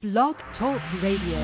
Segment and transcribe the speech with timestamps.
[0.00, 1.40] Blog Talk Radio.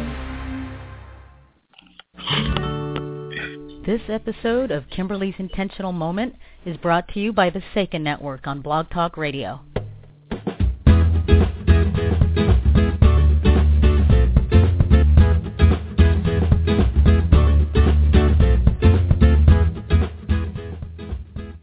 [3.85, 8.61] This episode of Kimberly's Intentional Moment is brought to you by the Seiken Network on
[8.61, 9.61] Blog Talk Radio.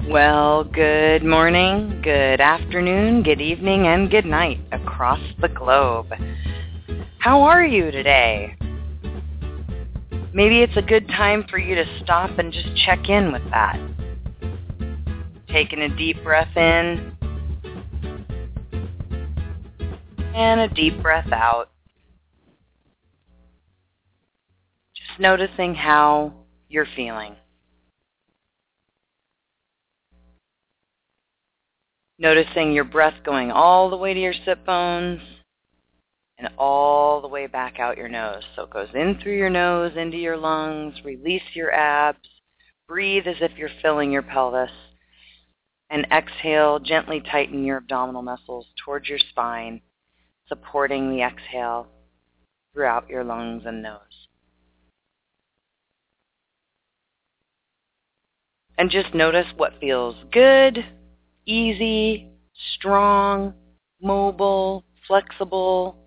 [0.10, 6.12] Well, good morning, good afternoon, good evening, and good night across the globe.
[7.22, 8.56] How are you today?
[10.34, 13.80] Maybe it's a good time for you to stop and just check in with that.
[15.48, 17.16] Taking a deep breath in
[20.34, 21.70] and a deep breath out.
[24.96, 26.34] Just noticing how
[26.70, 27.36] you're feeling.
[32.18, 35.22] Noticing your breath going all the way to your sit bones
[36.42, 38.42] and all the way back out your nose.
[38.56, 42.18] So it goes in through your nose, into your lungs, release your abs,
[42.88, 44.72] breathe as if you're filling your pelvis,
[45.92, 49.82] and exhale, gently tighten your abdominal muscles towards your spine,
[50.48, 51.88] supporting the exhale
[52.74, 54.00] throughout your lungs and nose.
[58.80, 60.84] And just notice what feels good,
[61.46, 62.32] easy,
[62.74, 63.54] strong,
[64.02, 66.01] mobile, flexible,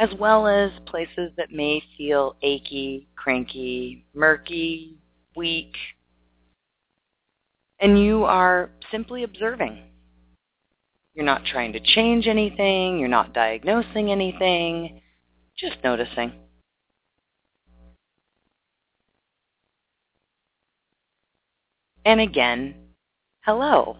[0.00, 4.96] as well as places that may feel achy, cranky, murky,
[5.36, 5.74] weak.
[7.80, 9.82] And you are simply observing.
[11.12, 12.98] You're not trying to change anything.
[12.98, 15.02] You're not diagnosing anything.
[15.58, 16.32] Just noticing.
[22.06, 22.74] And again,
[23.42, 23.98] hello.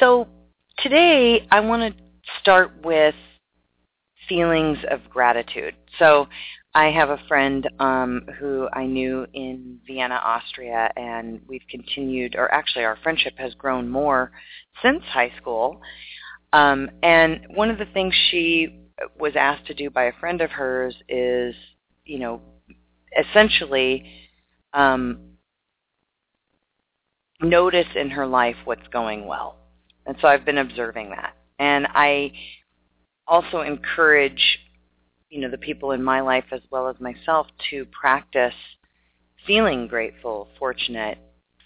[0.00, 0.26] So
[0.78, 2.02] today I want to
[2.40, 3.14] start with
[4.28, 5.74] feelings of gratitude.
[5.98, 6.28] So
[6.74, 12.52] I have a friend um, who I knew in Vienna, Austria, and we've continued, or
[12.52, 14.32] actually our friendship has grown more
[14.82, 15.80] since high school.
[16.52, 18.80] Um, and one of the things she
[19.18, 21.54] was asked to do by a friend of hers is,
[22.04, 22.40] you know,
[23.18, 24.04] essentially
[24.72, 25.20] um,
[27.40, 29.56] notice in her life what's going well.
[30.06, 31.36] And so I've been observing that.
[31.58, 32.32] And I
[33.26, 34.58] also encourage,
[35.30, 38.54] you know, the people in my life as well as myself to practice
[39.46, 41.18] feeling grateful, fortunate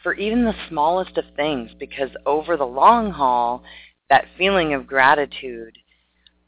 [0.03, 3.63] for even the smallest of things because over the long haul,
[4.11, 5.77] that feeling of gratitude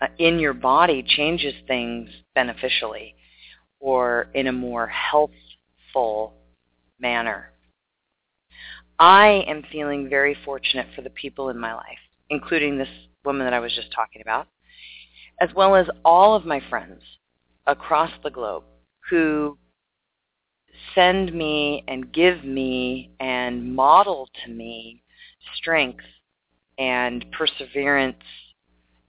[0.01, 3.15] uh, in your body changes things beneficially
[3.81, 6.35] or in a more healthful
[6.99, 7.51] manner.
[8.99, 12.89] I am feeling very fortunate for the people in my life, including this
[13.25, 14.47] woman that I was just talking about,
[15.41, 17.03] as well as all of my friends
[17.67, 18.65] across the globe
[19.09, 19.57] who
[20.95, 25.03] send me and give me and model to me
[25.57, 26.05] strength
[26.79, 28.23] and perseverance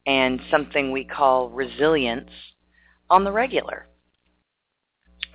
[0.05, 2.29] and something we call resilience
[3.09, 3.87] on the regular.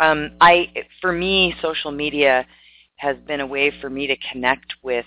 [0.00, 2.46] Um, I, for me, social media
[2.96, 5.06] has been a way for me to connect with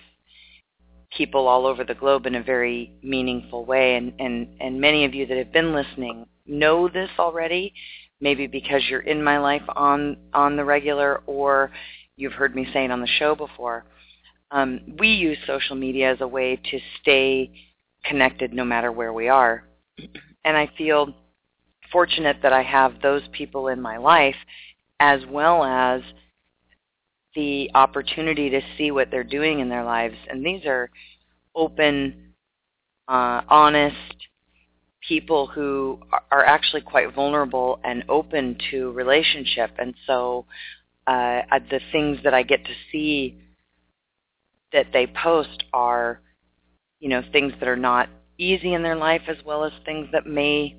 [1.16, 3.96] people all over the globe in a very meaningful way.
[3.96, 7.74] And, and, and many of you that have been listening know this already,
[8.22, 11.72] maybe because you're in my life on, on the regular or
[12.16, 13.86] you've heard me say it on the show before.
[14.52, 17.52] Um, we use social media as a way to stay
[18.06, 19.64] connected no matter where we are.
[20.46, 21.14] And I feel
[21.92, 24.36] fortunate that I have those people in my life
[25.00, 26.02] as well as
[27.40, 30.16] the opportunity to see what they're doing in their lives.
[30.30, 30.90] And these are
[31.56, 32.34] open,
[33.08, 33.96] uh, honest
[35.08, 35.98] people who
[36.32, 39.72] are actually quite vulnerable and open to relationship.
[39.80, 40.46] And so
[41.08, 41.42] uh,
[41.72, 43.42] the things that I get to see
[44.74, 46.20] that they post are,
[47.00, 50.28] you know, things that are not easy in their life as well as things that
[50.28, 50.76] may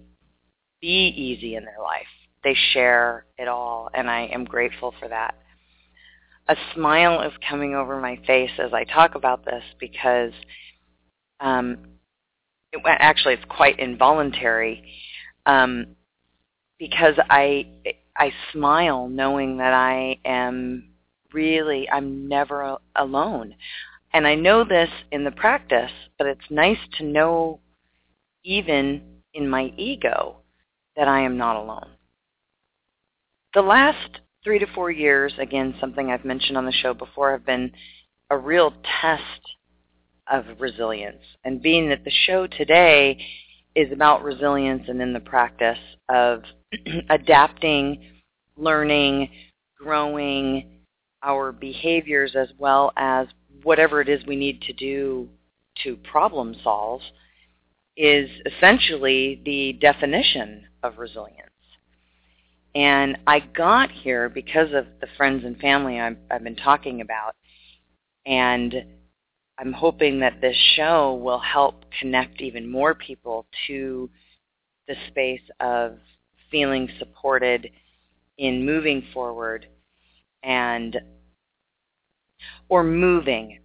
[0.82, 2.12] be easy in their life.
[2.44, 5.34] They share it all, and I am grateful for that
[6.48, 10.32] a smile is coming over my face as I talk about this because
[11.40, 11.78] um,
[12.72, 14.84] it, actually it's quite involuntary
[15.46, 15.87] um,
[16.78, 17.66] because I
[18.16, 20.90] I smile knowing that I am
[21.32, 23.54] really I'm never alone.
[24.12, 27.60] And I know this in the practice, but it's nice to know
[28.44, 29.02] even
[29.34, 30.36] in my ego
[30.96, 31.90] that I am not alone.
[33.54, 37.44] The last three to four years, again, something I've mentioned on the show before, have
[37.44, 37.72] been
[38.31, 39.40] a real test
[40.31, 41.22] of resilience.
[41.44, 43.19] And being that the show today
[43.75, 45.78] is about resilience and in the practice
[46.08, 46.42] of
[47.10, 48.04] adapting,
[48.56, 49.31] learning,
[49.78, 50.81] growing
[51.22, 53.26] our behaviors as well as
[53.62, 55.28] whatever it is we need to do
[55.82, 57.00] to problem solve
[57.96, 61.50] is essentially the definition of resilience.
[62.75, 67.34] And I got here because of the friends and family I've, I've been talking about.
[68.26, 68.75] And
[69.58, 74.08] I'm hoping that this show will help connect even more people to
[74.88, 75.99] the space of
[76.50, 77.70] feeling supported
[78.38, 79.67] in moving forward
[80.43, 80.96] and
[82.69, 83.58] or moving.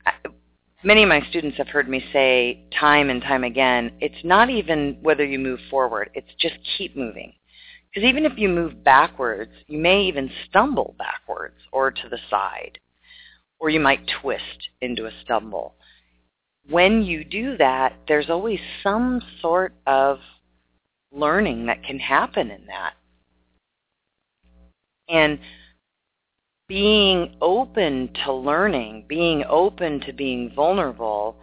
[0.84, 4.98] Many of my students have heard me say time and time again, it's not even
[5.02, 7.34] whether you move forward, it's just keep moving.
[7.95, 12.77] Because even if you move backwards, you may even stumble backwards or to the side,
[13.57, 15.75] or you might twist into a stumble.
[16.69, 20.19] When you do that, there's always some sort of
[21.13, 22.95] learning that can happen in that.
[25.07, 25.39] And
[26.68, 31.38] being open to learning, being open to being vulnerable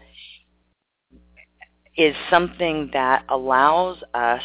[1.96, 4.42] is something that allows us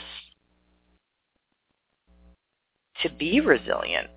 [3.04, 4.08] to be resilient.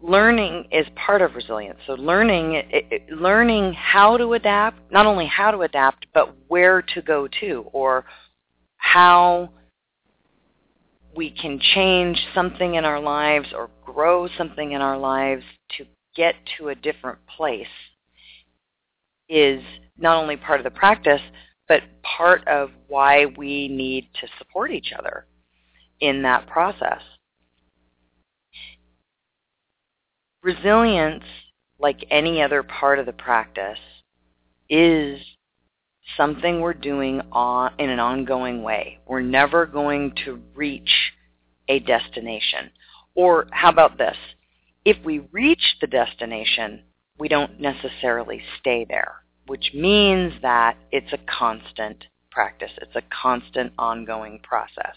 [0.00, 1.78] Learning is part of resilience.
[1.86, 6.82] So learning, it, it, learning how to adapt, not only how to adapt, but where
[6.82, 8.04] to go to, or
[8.78, 9.50] how
[11.14, 15.44] we can change something in our lives or grow something in our lives
[15.76, 15.84] to
[16.16, 17.66] get to a different place
[19.28, 19.62] is
[19.98, 21.20] not only part of the practice,
[21.68, 25.26] but part of why we need to support each other
[26.00, 27.00] in that process.
[30.42, 31.24] Resilience,
[31.78, 33.78] like any other part of the practice,
[34.68, 35.20] is
[36.16, 38.98] something we're doing on, in an ongoing way.
[39.06, 41.12] We're never going to reach
[41.68, 42.70] a destination.
[43.14, 44.16] Or how about this?
[44.84, 46.82] If we reach the destination,
[47.18, 52.72] we don't necessarily stay there, which means that it's a constant practice.
[52.80, 54.96] It's a constant ongoing process.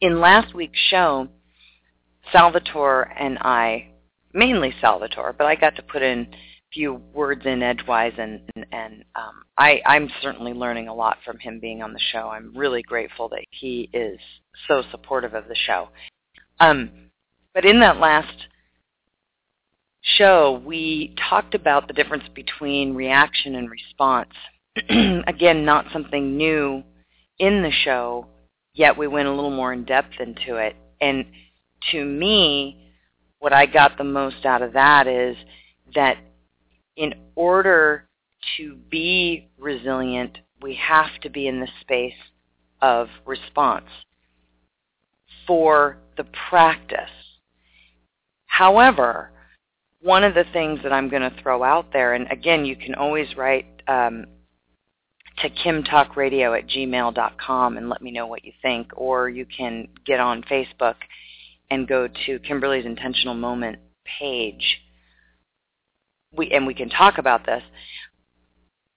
[0.00, 1.28] In last week's show,
[2.30, 3.88] Salvatore and I,
[4.32, 6.36] mainly Salvatore, but I got to put in a
[6.72, 11.38] few words in edgewise, and and, and um, I, I'm certainly learning a lot from
[11.38, 12.28] him being on the show.
[12.28, 14.18] I'm really grateful that he is
[14.68, 15.88] so supportive of the show.
[16.60, 16.90] Um,
[17.54, 18.46] but in that last
[20.02, 24.32] show, we talked about the difference between reaction and response.
[25.26, 26.82] Again, not something new
[27.38, 28.26] in the show,
[28.74, 30.76] yet we went a little more in depth into it.
[31.00, 31.26] And
[31.90, 32.92] to me,
[33.38, 35.36] what I got the most out of that is
[35.94, 36.16] that
[36.96, 38.08] in order
[38.56, 42.12] to be resilient, we have to be in the space
[42.80, 43.86] of response
[45.46, 47.10] for the practice.
[48.46, 49.30] However,
[50.00, 52.94] one of the things that I'm going to throw out there, and again, you can
[52.94, 54.26] always write um,
[55.38, 60.20] to kimtalkradio at gmail.com and let me know what you think, or you can get
[60.20, 60.96] on Facebook
[61.72, 63.78] and go to Kimberly's Intentional Moment
[64.20, 64.82] page
[66.34, 67.62] we and we can talk about this,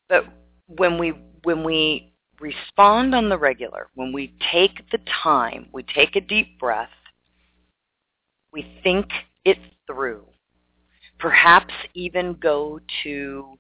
[0.10, 0.26] but
[0.68, 1.14] when we
[1.44, 6.60] when we respond on the regular, when we take the time, we take a deep
[6.60, 6.90] breath,
[8.52, 9.08] we think
[9.44, 10.26] it through,
[11.20, 13.58] perhaps even go to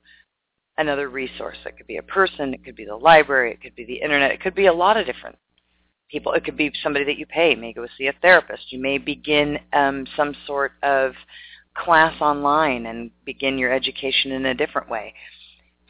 [0.78, 1.58] another resource.
[1.66, 4.32] It could be a person, it could be the library, it could be the internet,
[4.32, 5.38] it could be a lot of different
[6.10, 6.34] people.
[6.34, 7.52] It could be somebody that you pay.
[7.52, 8.72] You may go see a therapist.
[8.72, 11.14] You may begin um, some sort of
[11.76, 15.14] class online and begin your education in a different way.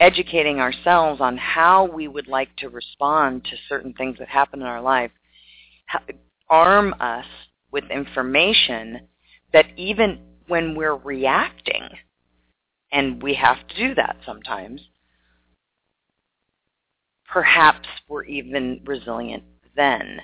[0.00, 4.66] Educating ourselves on how we would like to respond to certain things that happen in
[4.66, 5.10] our life
[6.48, 7.26] arm us
[7.70, 9.00] with information
[9.52, 10.18] that even
[10.48, 11.88] when we're reacting,
[12.92, 14.80] and we have to do that sometimes,
[17.28, 19.42] perhaps we're even resilient
[19.76, 20.20] then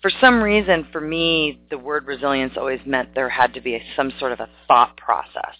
[0.00, 3.82] for some reason, for me, the word resilience always meant there had to be a,
[3.96, 5.54] some sort of a thought process.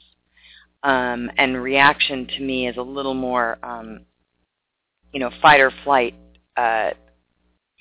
[0.82, 4.00] Um, and reaction to me is a little more, um,
[5.12, 6.14] you know, fight or flight,
[6.56, 6.90] uh,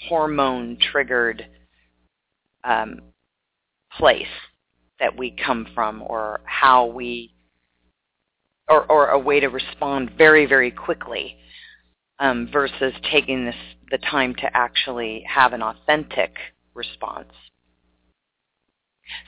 [0.10, 1.46] hormone-triggered
[2.66, 3.00] um,
[3.98, 4.28] place
[5.00, 7.34] that we come from or how we,
[8.68, 11.38] or, or a way to respond very, very quickly
[12.20, 13.56] um, versus taking this
[13.92, 16.36] the time to actually have an authentic
[16.74, 17.32] response.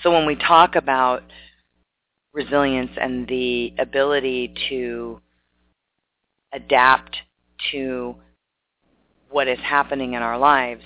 [0.03, 1.23] So when we talk about
[2.33, 5.19] resilience and the ability to
[6.53, 7.17] adapt
[7.71, 8.15] to
[9.29, 10.83] what is happening in our lives,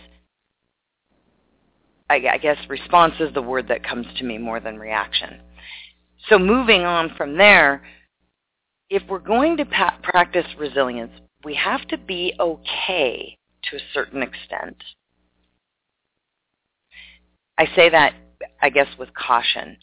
[2.09, 5.41] I, guess response is the word that comes to me more than reaction.
[6.29, 7.83] So moving on from there,
[8.89, 11.11] if we're going to pa- practice resilience,
[11.45, 14.83] we have to be okay to a certain extent.
[17.57, 18.13] I say that,
[18.61, 19.77] I guess, with caution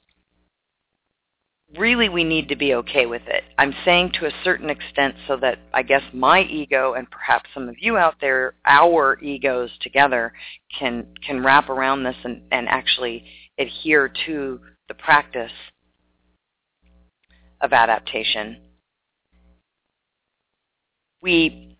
[1.78, 3.44] really we need to be okay with it.
[3.58, 7.68] I'm saying to a certain extent so that I guess my ego and perhaps some
[7.68, 10.32] of you out there, our egos together
[10.78, 13.24] can can wrap around this and, and actually
[13.58, 15.52] adhere to the practice
[17.60, 18.58] of adaptation.
[21.22, 21.78] We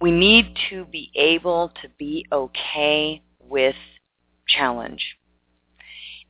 [0.00, 3.76] we need to be able to be okay with
[4.46, 5.02] challenge.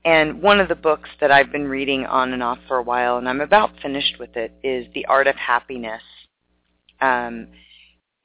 [0.05, 3.19] And one of the books that I've been reading on and off for a while,
[3.19, 6.03] and I'm about finished with it, is The Art of Happiness,
[7.01, 7.49] um,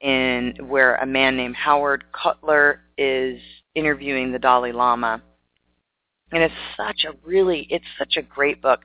[0.00, 3.40] in where a man named Howard Cutler is
[3.74, 5.22] interviewing the Dalai Lama.
[6.32, 8.80] And it's such a really, it's such a great book.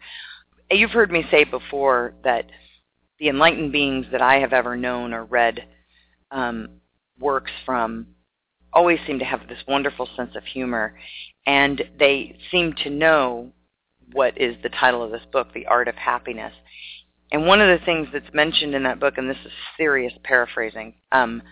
[0.70, 2.46] You've heard me say before that
[3.22, 5.68] the enlightened beings that I have ever known or read
[6.32, 6.68] um,
[7.20, 8.08] works from
[8.74, 10.98] always seem to have this wonderful sense of humor
[11.46, 13.51] and they seem to know
[14.13, 16.54] what is the title of this book, The Art of Happiness.
[17.32, 20.96] And one of the things that's mentioned in that book, and this is serious paraphrasing,
[21.12, 21.44] um,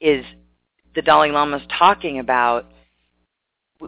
[0.00, 0.24] is
[0.94, 2.72] the Dalai Lama's talking about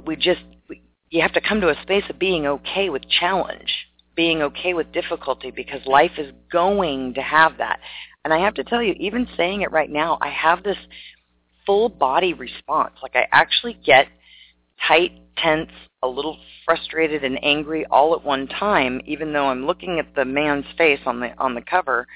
[0.07, 3.73] we just we, you have to come to a space of being okay with challenge,
[4.15, 7.81] being okay with difficulty, because life is going to have that.
[8.25, 10.79] And I have to tell you, even saying it right now, I have this
[11.67, 12.95] full body response.
[13.03, 14.07] Like I actually get
[14.87, 15.71] tight, tense,
[16.03, 20.25] a little frustrated and angry all at one time, even though I'm looking at the
[20.25, 22.07] man's face on the on the cover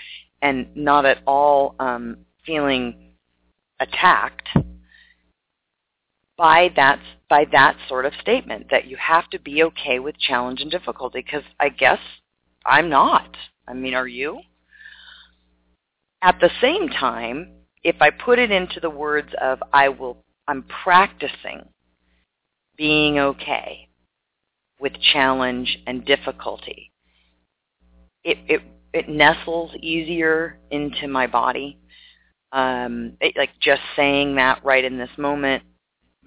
[0.42, 3.12] and not at all um, feeling
[3.80, 4.48] attacked
[6.38, 10.62] by that by that sort of statement that you have to be okay with challenge
[10.62, 11.98] and difficulty because I guess
[12.64, 13.36] I'm not.
[13.66, 14.40] I mean, are you?
[16.22, 17.50] At the same time,
[17.84, 21.68] if I put it into the words of I will I'm practicing
[22.78, 23.88] being okay
[24.80, 26.90] with challenge and difficulty.
[28.24, 28.62] It, it,
[28.94, 31.78] it nestles easier into my body.
[32.52, 35.64] Um, it, like just saying that right in this moment,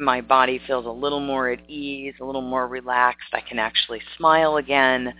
[0.01, 3.29] my body feels a little more at ease, a little more relaxed.
[3.33, 5.13] I can actually smile again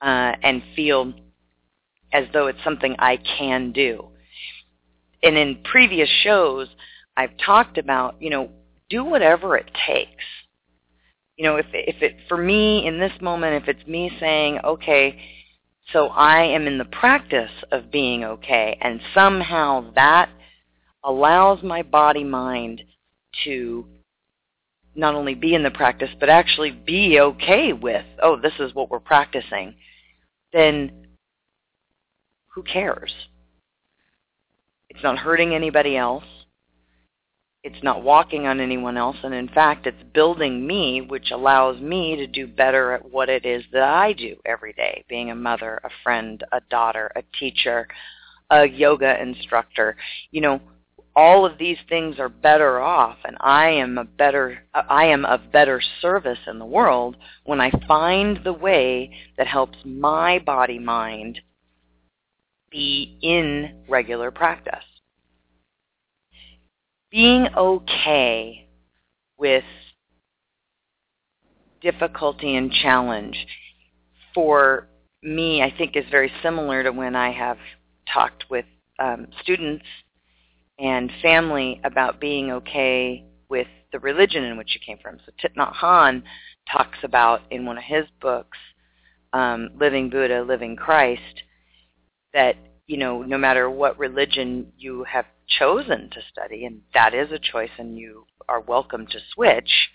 [0.00, 1.12] uh, and feel
[2.12, 4.08] as though it's something I can do.
[5.22, 6.68] And in previous shows,
[7.16, 8.50] I've talked about, you know,
[8.88, 10.24] do whatever it takes
[11.36, 15.18] you know, if if it for me in this moment, if it's me saying, okay,
[15.92, 20.30] so I am in the practice of being okay, and somehow that
[21.02, 22.82] allows my body mind
[23.44, 23.84] to
[24.94, 28.90] not only be in the practice, but actually be okay with, oh, this is what
[28.90, 29.74] we're practicing,
[30.52, 31.04] then
[32.54, 33.12] who cares?
[34.88, 36.24] It's not hurting anybody else.
[37.64, 39.16] It's not walking on anyone else.
[39.22, 43.44] And in fact it's building me which allows me to do better at what it
[43.44, 47.88] is that I do every day being a mother a friend a daughter a teacher
[48.50, 49.96] a yoga instructor.
[50.30, 50.60] You know
[51.16, 55.52] all of these things are better off and I am a better I am of
[55.52, 61.40] better service in the world when I find the way that helps my body mind
[62.70, 64.84] be in regular practice.
[67.12, 68.68] Being okay
[69.38, 69.64] with
[71.80, 73.46] difficulty and challenge
[74.34, 74.88] for
[75.22, 77.58] me, I think is very similar to when I have
[78.12, 78.64] talked with
[78.98, 79.84] um, students
[80.78, 85.18] and family about being okay with the religion in which you came from.
[85.24, 86.22] So Thich Nhat Hanh
[86.70, 88.58] talks about in one of his books,
[89.32, 91.42] um, Living Buddha, Living Christ,
[92.32, 97.32] that you know, no matter what religion you have chosen to study, and that is
[97.32, 99.88] a choice, and you are welcome to switch.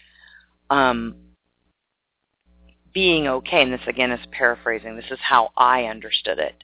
[0.70, 1.16] Um,
[2.94, 6.56] being okay, and this again is paraphrasing, this is how I understood it.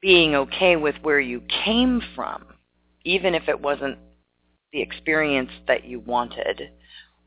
[0.00, 2.44] Being okay with where you came from,
[3.06, 3.96] even if it wasn't
[4.72, 6.70] the experience that you wanted,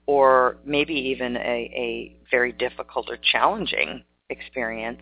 [0.05, 5.01] or maybe even a, a very difficult or challenging experience,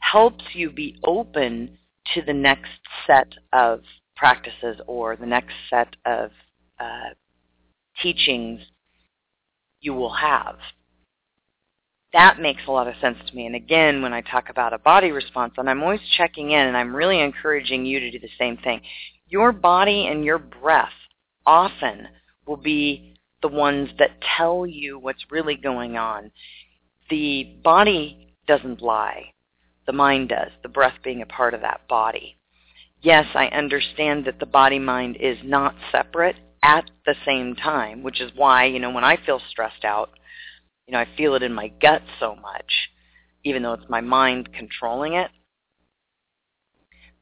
[0.00, 1.78] helps you be open
[2.14, 2.70] to the next
[3.06, 3.80] set of
[4.16, 6.30] practices or the next set of
[6.78, 7.14] uh,
[8.02, 8.60] teachings
[9.80, 10.56] you will have.
[12.12, 13.46] That makes a lot of sense to me.
[13.46, 16.76] And again, when I talk about a body response, and I'm always checking in, and
[16.76, 18.82] I'm really encouraging you to do the same thing.
[19.30, 20.92] Your body and your breath
[21.46, 22.08] often
[22.46, 26.30] will be the ones that tell you what's really going on.
[27.08, 29.32] The body doesn't lie.
[29.86, 32.36] The mind does, the breath being a part of that body.
[33.02, 38.30] Yes, I understand that the body-mind is not separate at the same time, which is
[38.36, 40.10] why, you know, when I feel stressed out,
[40.86, 42.90] you know, I feel it in my gut so much,
[43.42, 45.30] even though it's my mind controlling it.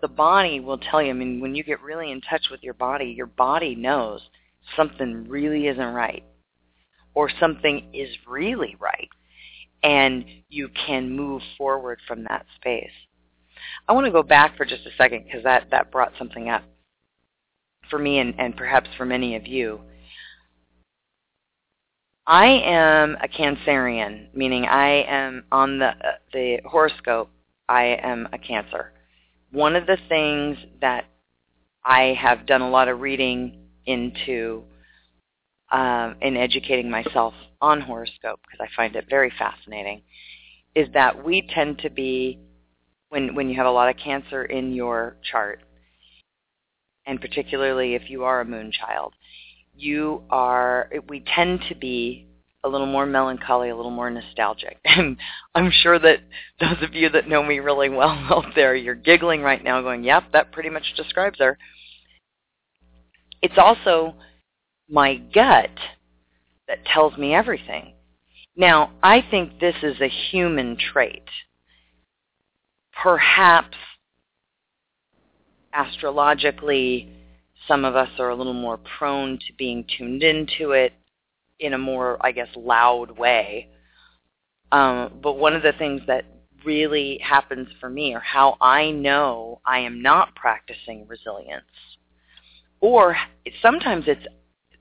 [0.01, 2.75] The body will tell you, I mean, when you get really in touch with your
[2.75, 4.21] body, your body knows
[4.77, 6.25] something really isn't right
[7.15, 9.09] or something is really right
[9.83, 12.91] and you can move forward from that space.
[13.89, 16.63] I want to go back for just a second because that, that brought something up
[17.91, 19.81] for me and, and perhaps for many of you.
[22.27, 27.31] I am a Cancerian, meaning I am on the uh, the horoscope.
[27.71, 28.93] I am a Cancer.
[29.51, 31.07] One of the things that
[31.85, 34.65] I have done a lot of reading into
[35.73, 40.03] um, in educating myself on horoscope because I find it very fascinating
[40.75, 42.39] is that we tend to be
[43.09, 45.61] when when you have a lot of Cancer in your chart,
[47.07, 49.15] and particularly if you are a moon child,
[49.75, 52.28] you are, we tend to be
[52.65, 54.79] a little more melancholy, a little more nostalgic.
[54.85, 55.17] And
[55.55, 56.19] I'm sure that
[56.61, 60.05] those of you that know me really well out there, you're giggling right now going,
[60.05, 61.57] yep, that pretty much describes her.
[63.43, 64.15] It's also
[64.89, 65.71] my gut
[66.67, 67.95] that tells me everything.
[68.57, 71.23] Now, I think this is a human trait.
[73.01, 73.77] Perhaps
[75.73, 77.09] astrologically,
[77.69, 80.93] some of us are a little more prone to being tuned into it
[81.61, 83.69] in a more, I guess, loud way.
[84.73, 86.25] Um, but one of the things that
[86.65, 91.65] really happens for me, or how I know I am not practicing resilience,
[92.81, 93.17] or
[93.63, 94.27] sometimes it's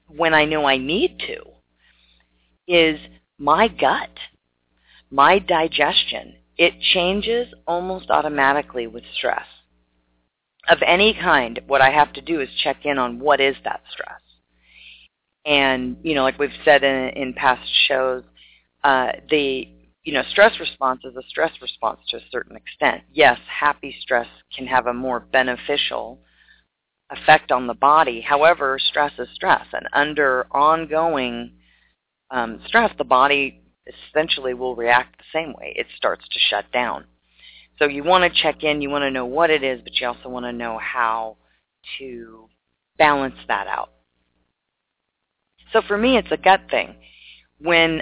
[0.07, 1.43] when I know I need to,
[2.67, 2.99] is
[3.37, 4.09] my gut,
[5.09, 6.35] my digestion.
[6.57, 9.45] It changes almost automatically with stress
[10.67, 13.81] of any kind, what I have to do is check in on what is that
[13.91, 14.21] stress.
[15.47, 18.23] And, you know, like we've said in, in past shows,
[18.83, 19.67] uh, the,
[20.03, 23.03] you know, stress response is a stress response to a certain extent.
[23.13, 26.19] Yes, happy stress can have a more beneficial
[27.11, 28.19] effect on the body.
[28.19, 29.65] However, stress is stress.
[29.71, 31.53] And under ongoing
[32.29, 33.61] um, stress, the body
[34.11, 35.73] essentially will react the same way.
[35.77, 37.05] It starts to shut down.
[37.79, 40.07] So you want to check in, you want to know what it is, but you
[40.07, 41.37] also want to know how
[41.99, 42.49] to
[42.97, 43.91] balance that out.
[45.73, 46.95] So for me, it's a gut thing.
[47.59, 48.01] When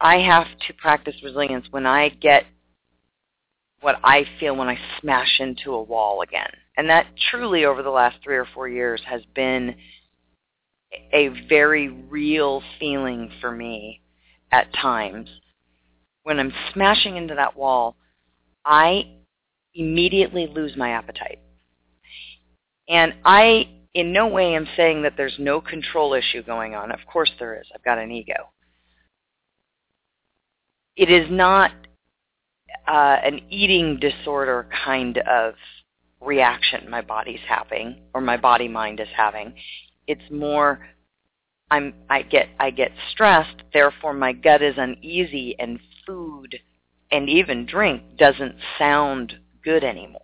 [0.00, 2.44] I have to practice resilience, when I get
[3.80, 7.90] what I feel when I smash into a wall again, and that truly over the
[7.90, 9.74] last three or four years has been
[11.12, 14.00] a very real feeling for me
[14.52, 15.28] at times.
[16.24, 17.96] When I'm smashing into that wall,
[18.64, 19.04] I
[19.74, 21.38] immediately lose my appetite.
[22.88, 26.92] And I in no way am saying that there's no control issue going on.
[26.92, 27.66] Of course there is.
[27.74, 28.50] I've got an ego.
[30.96, 31.72] It is not
[32.86, 35.54] uh, an eating disorder kind of
[36.20, 39.54] reaction my body's having or my body mind is having.
[40.06, 40.86] It's more
[41.70, 46.58] I'm I get I get stressed, therefore my gut is uneasy and food
[47.10, 50.20] and even drink doesn't sound good anymore.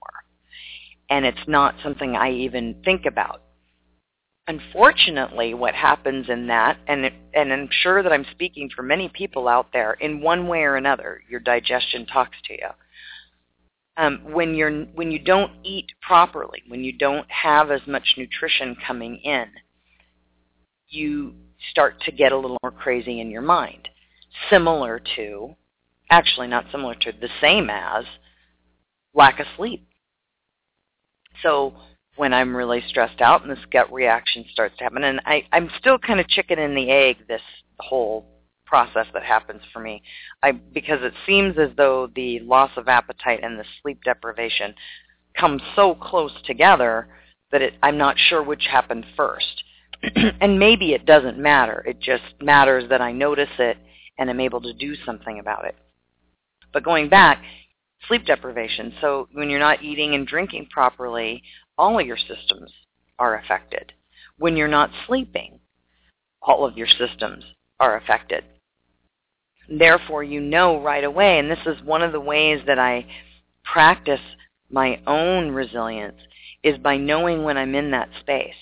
[1.09, 3.42] And it's not something I even think about.
[4.48, 9.48] Unfortunately, what happens in that, and, and I'm sure that I'm speaking for many people
[9.48, 12.68] out there, in one way or another, your digestion talks to you.
[13.98, 18.76] Um, when you're when you don't eat properly, when you don't have as much nutrition
[18.87, 19.46] coming in,
[20.88, 21.35] you
[21.70, 23.88] start to get a little more crazy in your mind,
[24.50, 25.56] similar to
[26.11, 28.04] actually not similar to, the same as
[29.14, 29.88] lack of sleep.
[31.42, 31.74] So
[32.16, 35.70] when I'm really stressed out and this gut reaction starts to happen, and I, I'm
[35.79, 37.42] still kind of chicken and the egg this
[37.79, 38.26] whole
[38.64, 40.02] process that happens for me,
[40.42, 44.74] I, because it seems as though the loss of appetite and the sleep deprivation
[45.38, 47.09] come so close together
[47.52, 49.62] that it, I'm not sure which happened first.
[50.40, 51.85] and maybe it doesn't matter.
[51.87, 53.79] It just matters that I notice it
[54.18, 55.76] and am able to do something about it.
[56.72, 57.42] But going back,
[58.09, 58.92] sleep deprivation.
[59.00, 61.42] So when you're not eating and drinking properly,
[61.78, 62.72] all of your systems
[63.18, 63.92] are affected.
[64.38, 65.60] When you're not sleeping,
[66.42, 67.44] all of your systems
[67.80, 68.44] are affected.
[69.68, 73.06] Therefore, you know right away, and this is one of the ways that I
[73.64, 74.20] practice
[74.70, 76.20] my own resilience,
[76.62, 78.54] is by knowing when I'm in that space,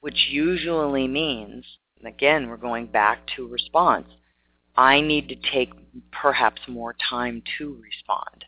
[0.00, 1.64] which usually means,
[2.04, 4.06] again, we're going back to response.
[4.76, 5.72] I need to take
[6.12, 8.44] perhaps more time to respond.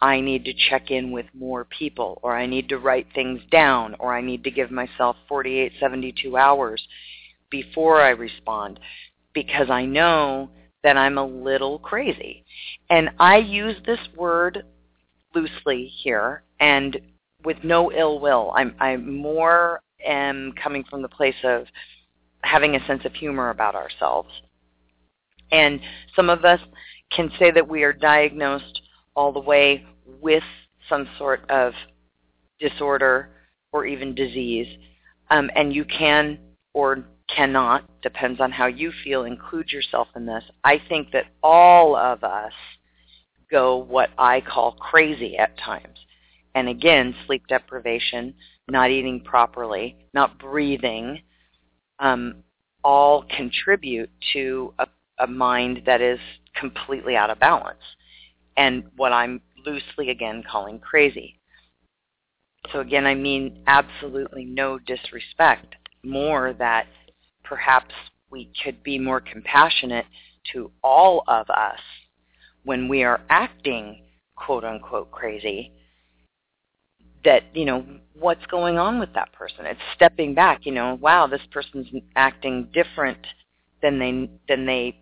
[0.00, 3.96] I need to check in with more people, or I need to write things down,
[3.98, 6.86] or I need to give myself 48, 72 hours
[7.50, 8.80] before I respond
[9.32, 10.50] because I know
[10.82, 12.44] that I'm a little crazy.
[12.90, 14.64] And I use this word
[15.34, 16.98] loosely here and
[17.44, 18.52] with no ill will.
[18.54, 21.66] I'm, I more am coming from the place of
[22.42, 24.30] having a sense of humor about ourselves.
[25.52, 25.80] And
[26.14, 26.60] some of us
[27.10, 28.82] can say that we are diagnosed
[29.16, 29.84] all the way
[30.20, 30.44] with
[30.88, 31.72] some sort of
[32.60, 33.30] disorder
[33.72, 34.68] or even disease.
[35.30, 36.38] Um, and you can
[36.74, 40.44] or cannot, depends on how you feel, include yourself in this.
[40.62, 42.52] I think that all of us
[43.50, 45.98] go what I call crazy at times.
[46.54, 48.34] And again, sleep deprivation,
[48.68, 51.20] not eating properly, not breathing,
[51.98, 52.44] um,
[52.84, 54.86] all contribute to a,
[55.18, 56.20] a mind that is
[56.54, 57.82] completely out of balance.
[58.56, 61.38] And what I'm loosely again calling crazy.
[62.72, 66.86] So again, I mean absolutely no disrespect, more that
[67.44, 67.94] perhaps
[68.30, 70.06] we could be more compassionate
[70.52, 71.80] to all of us
[72.64, 74.02] when we are acting
[74.36, 75.72] quote unquote crazy
[77.24, 77.84] that you know
[78.18, 82.68] what's going on with that person it's stepping back you know wow this person's acting
[82.72, 83.18] different
[83.82, 84.96] than they than they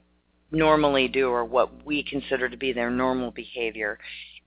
[0.55, 3.99] normally do or what we consider to be their normal behavior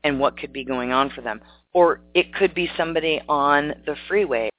[0.04, 1.42] and what could be going on for them
[1.74, 4.50] or it could be somebody on the freeway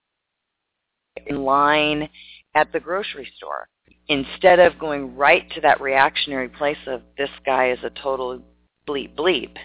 [1.27, 2.09] in line
[2.55, 3.69] at the grocery store
[4.09, 8.41] instead of going right to that reactionary place of this guy is a total
[8.87, 9.57] bleep bleep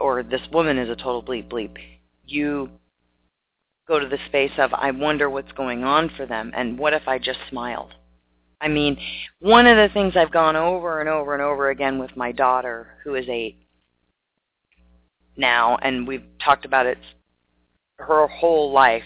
[0.00, 1.76] or this woman is a total bleep bleep,
[2.24, 2.68] you
[3.86, 7.06] go to the space of I wonder what's going on for them and what if
[7.06, 7.92] I just smiled?
[8.60, 8.98] I mean,
[9.40, 12.88] one of the things I've gone over and over and over again with my daughter
[13.04, 13.56] who is 8
[15.36, 16.98] now and we've talked about it
[17.98, 19.04] her whole life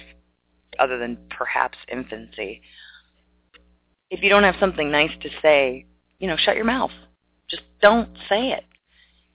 [0.78, 2.60] other than perhaps infancy.
[4.10, 5.86] If you don't have something nice to say,
[6.18, 6.90] you know, shut your mouth.
[7.48, 8.64] Just don't say it.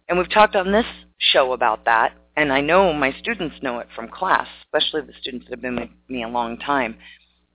[0.08, 0.86] And we've talked on this
[1.20, 5.46] show about that, and I know my students know it from class, especially the students
[5.46, 6.98] that have been with me a long time,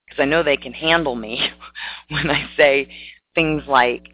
[0.06, 1.40] because I know they can handle me
[2.08, 2.88] when I say
[3.34, 4.08] things like,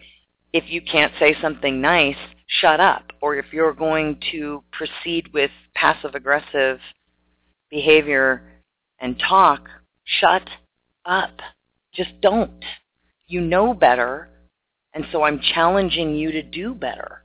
[0.53, 2.17] if you can't say something nice,
[2.61, 3.05] shut up.
[3.21, 6.81] Or if you're going to proceed with passive-aggressive
[7.71, 8.43] behavior
[8.99, 9.69] and talk,
[10.05, 10.49] shut
[11.05, 11.41] up.
[11.95, 12.65] Just don't.
[13.27, 14.29] You know better,
[14.93, 17.25] and so I'm challenging you to do better.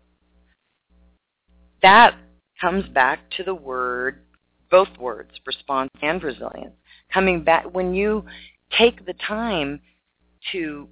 [1.82, 2.16] That
[2.62, 4.22] comes back to the word,
[4.70, 6.76] both words, response and resilience.
[7.12, 8.26] Coming back, when you
[8.78, 9.80] take the time
[10.52, 10.90] to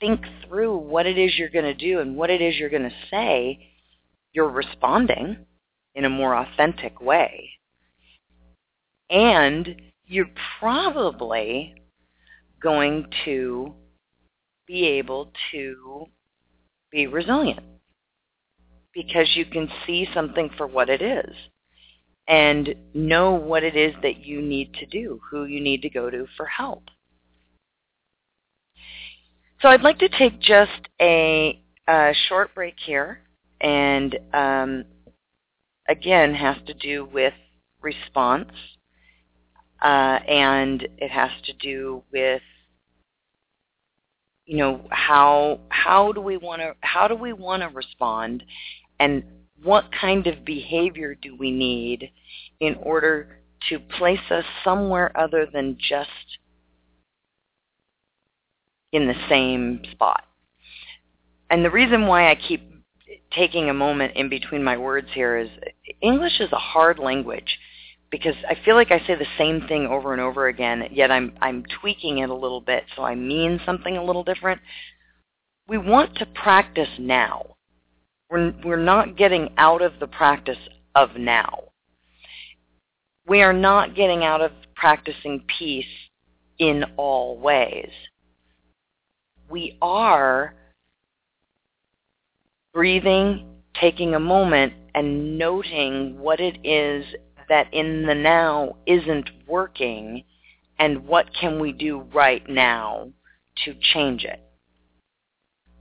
[0.00, 2.82] think through what it is you're going to do and what it is you're going
[2.82, 3.70] to say,
[4.32, 5.36] you're responding
[5.94, 7.50] in a more authentic way.
[9.10, 11.74] And you're probably
[12.62, 13.74] going to
[14.66, 16.06] be able to
[16.90, 17.64] be resilient
[18.94, 21.34] because you can see something for what it is
[22.28, 26.10] and know what it is that you need to do, who you need to go
[26.10, 26.84] to for help.
[29.62, 33.20] So I'd like to take just a, a short break here
[33.60, 34.84] and um,
[35.88, 37.32] again has to do with
[37.80, 38.50] response
[39.80, 42.42] uh, and it has to do with
[44.46, 48.42] you know how how do we want to how do we want to respond
[48.98, 49.22] and
[49.62, 52.10] what kind of behavior do we need
[52.58, 56.38] in order to place us somewhere other than just
[58.92, 60.24] in the same spot
[61.52, 62.62] and the reason why I keep
[63.30, 65.50] taking a moment in between my words here is
[66.00, 67.58] English is a hard language
[68.10, 71.34] because I feel like I say the same thing over and over again, yet I'm
[71.42, 74.62] I'm tweaking it a little bit so I mean something a little different.
[75.68, 77.56] We want to practice now.
[78.30, 80.58] We're we're not getting out of the practice
[80.94, 81.64] of now.
[83.26, 85.84] We are not getting out of practicing peace
[86.58, 87.90] in all ways.
[89.48, 90.54] We are
[92.72, 93.46] breathing,
[93.78, 97.04] taking a moment and noting what it is
[97.48, 100.24] that in the now isn't working
[100.78, 103.10] and what can we do right now
[103.64, 104.40] to change it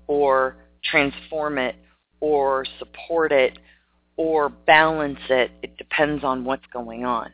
[0.08, 1.76] or transform it
[2.20, 3.58] or support it
[4.18, 5.52] or balance it.
[5.64, 7.32] It depends on what's going on.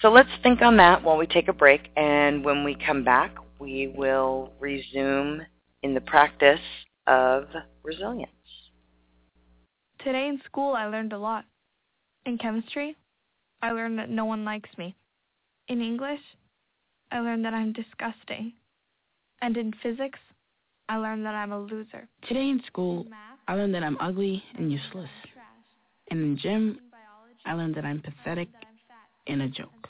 [0.00, 1.88] So let's think on that while we take a break.
[1.96, 5.42] And when we come back, we will resume
[5.82, 6.60] in the practice
[7.06, 7.46] of
[7.82, 8.30] resilience.
[10.04, 11.44] Today in school, I learned a lot.
[12.26, 12.96] In chemistry,
[13.62, 14.94] I learned that no one likes me.
[15.68, 16.20] In English,
[17.10, 18.52] I learned that I'm disgusting.
[19.42, 20.18] And in physics,
[20.88, 22.08] I learned that I'm a loser.
[22.26, 23.06] Today in school,
[23.46, 25.10] I learned that I'm ugly and useless.
[26.10, 26.80] And in gym,
[27.44, 28.48] I learned that I'm pathetic
[29.26, 29.88] and a joke.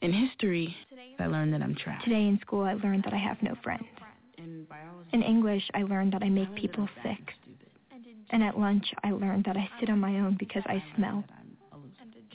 [0.00, 0.76] In history,
[1.18, 2.02] I learned that I'm trash.
[2.04, 3.84] Today in school, I learned that I have no friends.
[4.38, 7.32] In English, I learned that I make people sick.
[8.30, 11.24] And at lunch, I learned that I sit on my own because I smell.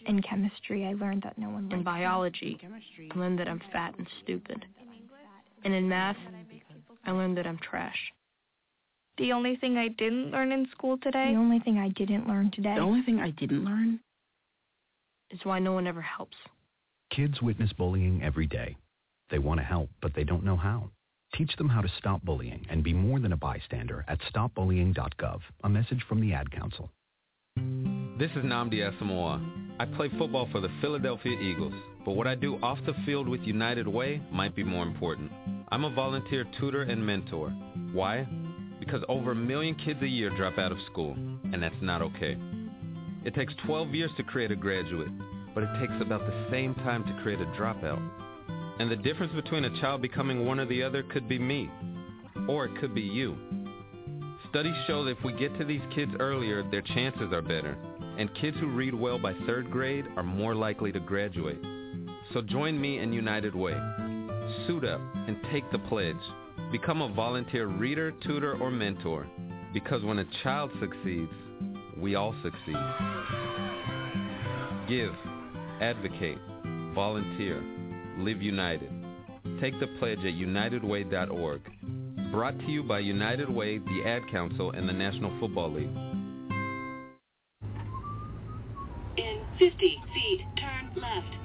[0.05, 2.59] In chemistry, I learned that no one likes In biology,
[3.13, 4.65] I learned that I'm fat and stupid.
[5.63, 6.17] And in math,
[7.05, 7.97] I learned that I'm trash.
[9.17, 11.31] The only thing I didn't learn in school today?
[11.31, 12.75] The only thing I didn't learn today.
[12.75, 13.99] The only thing I didn't learn
[15.29, 16.35] is why no one ever helps.
[17.15, 18.75] Kids witness bullying every day.
[19.29, 20.89] They want to help, but they don't know how.
[21.35, 25.39] Teach them how to stop bullying and be more than a bystander at stopbullying.gov.
[25.63, 26.89] A message from the Ad Council.
[28.17, 29.39] This is Nnamdi Asomugha.
[29.79, 31.73] I play football for the Philadelphia Eagles,
[32.03, 35.31] but what I do off the field with United Way might be more important.
[35.69, 37.49] I'm a volunteer tutor and mentor.
[37.91, 38.27] Why?
[38.79, 42.37] Because over a million kids a year drop out of school, and that's not okay.
[43.23, 45.11] It takes 12 years to create a graduate,
[45.53, 48.01] but it takes about the same time to create a dropout.
[48.79, 51.69] And the difference between a child becoming one or the other could be me,
[52.47, 53.37] or it could be you.
[54.49, 57.77] Studies show that if we get to these kids earlier, their chances are better,
[58.17, 61.59] and kids who read well by third grade are more likely to graduate.
[62.33, 63.73] So join me in United Way.
[64.67, 66.15] Suit up and take the pledge.
[66.71, 69.27] Become a volunteer reader, tutor, or mentor,
[69.73, 71.31] because when a child succeeds,
[71.97, 72.75] we all succeed.
[74.87, 75.13] Give,
[75.81, 76.37] advocate,
[76.93, 77.63] volunteer,
[78.17, 78.91] live united.
[79.59, 81.61] Take the pledge at unitedway.org.
[82.31, 85.89] Brought to you by United Way, the Ad Council, and the National Football League.
[89.17, 91.35] In 50 feet, turn left.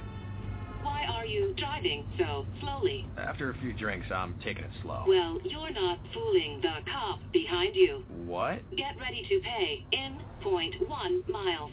[0.82, 3.06] Why are you driving so slowly?
[3.18, 5.04] After a few drinks, I'm taking it slow.
[5.06, 8.04] Well, you're not fooling the cop behind you.
[8.24, 8.60] What?
[8.76, 11.72] Get ready to pay in 0.1 miles.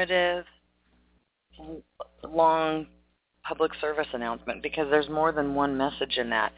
[0.00, 0.44] Informative,
[2.28, 2.86] long
[3.44, 6.52] public service announcement because there's more than one message in that.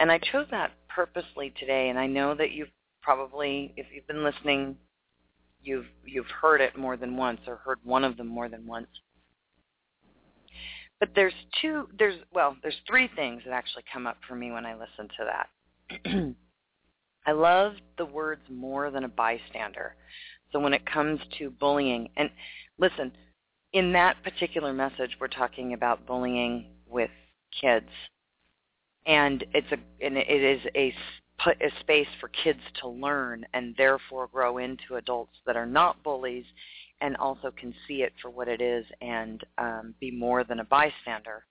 [0.00, 2.68] And I chose that purposely today, and I know that you've
[3.02, 4.76] probably, if you've been listening,
[5.62, 8.88] you've you've heard it more than once or heard one of them more than once.
[11.00, 14.66] But there's two, there's well, there's three things that actually come up for me when
[14.66, 15.24] I listen to
[16.04, 16.34] that.
[17.26, 19.94] I love the words more than a bystander.
[20.54, 22.30] So when it comes to bullying, and
[22.78, 23.12] listen,
[23.72, 27.10] in that particular message, we're talking about bullying with
[27.60, 27.88] kids,
[29.06, 30.94] and it's a and it is a
[31.42, 36.02] put a space for kids to learn and therefore grow into adults that are not
[36.04, 36.44] bullies,
[37.00, 40.64] and also can see it for what it is and um, be more than a
[40.64, 41.44] bystander.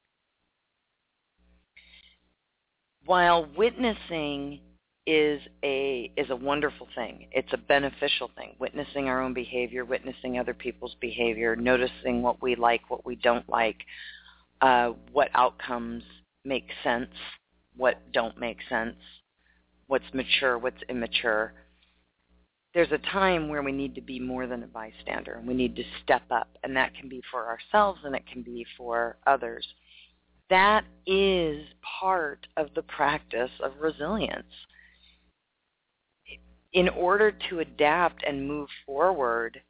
[3.05, 4.61] While witnessing
[5.05, 7.27] is a is a wonderful thing.
[7.31, 8.55] It's a beneficial thing.
[8.59, 13.47] Witnessing our own behavior, witnessing other people's behavior, noticing what we like, what we don't
[13.49, 13.77] like,
[14.61, 16.03] uh, what outcomes
[16.45, 17.09] make sense,
[17.75, 18.95] what don't make sense,
[19.87, 21.53] what's mature, what's immature.
[22.73, 25.75] There's a time where we need to be more than a bystander and we need
[25.75, 29.67] to step up and that can be for ourselves and it can be for others.
[30.49, 31.65] That is
[31.99, 34.45] part of the practice of resilience
[36.73, 39.61] in order to adapt and move forward,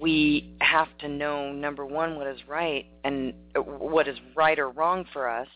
[0.00, 5.04] we have to know number one what is right and what is right or wrong
[5.12, 5.48] for us.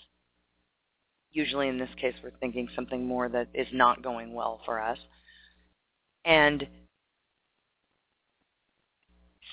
[1.32, 4.98] Usually in this case we're thinking something more that is not going well for us.
[6.24, 6.66] And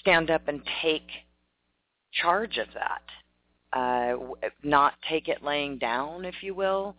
[0.01, 1.08] stand up and take
[2.13, 3.01] charge of that.
[3.78, 4.15] Uh,
[4.63, 6.95] not take it laying down, if you will.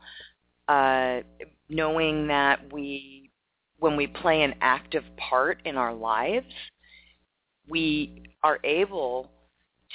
[0.68, 1.20] Uh,
[1.68, 3.30] knowing that we,
[3.78, 6.52] when we play an active part in our lives,
[7.68, 9.30] we are able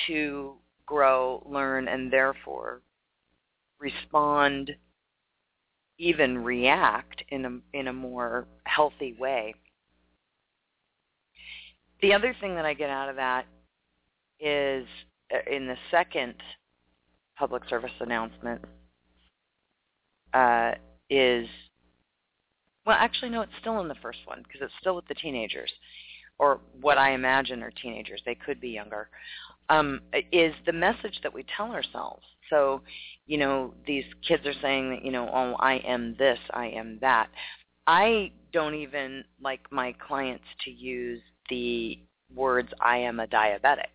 [0.07, 0.55] to
[0.85, 2.81] grow, learn, and therefore
[3.79, 4.71] respond,
[5.97, 9.53] even react in a, in a more healthy way.
[12.01, 13.45] The other thing that I get out of that
[14.39, 14.85] is
[15.33, 16.35] uh, in the second
[17.37, 18.63] public service announcement
[20.33, 20.73] uh,
[21.09, 21.47] is,
[22.85, 25.71] well, actually, no, it's still in the first one because it's still with the teenagers,
[26.39, 28.21] or what I imagine are teenagers.
[28.25, 29.09] They could be younger.
[29.69, 32.23] Um, is the message that we tell ourselves.
[32.49, 32.81] So,
[33.25, 36.97] you know, these kids are saying that, you know, oh, I am this, I am
[36.99, 37.29] that.
[37.87, 41.99] I don't even like my clients to use the
[42.35, 43.85] words I am a diabetic